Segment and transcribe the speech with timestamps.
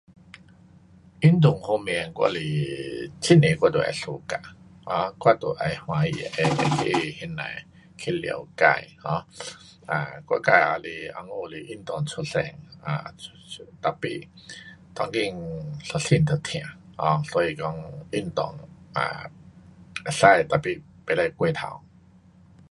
[1.19, 4.39] 运动方面我是很多我都会 suka
[4.89, 7.45] um 我都会欢喜的，会去那种的
[7.99, 8.65] 去了解，
[8.97, 9.23] 哈
[9.85, 12.43] ，um 我自己也是红菇是运动出身
[12.83, 13.15] 的
[13.79, 14.27] ，tapi
[14.95, 15.35] 当今
[15.83, 16.59] 整身都痛。
[16.97, 17.71] um 所以说
[18.09, 18.57] 运动
[18.93, 19.29] 啊
[20.03, 21.79] 可以 tapi 不可过头。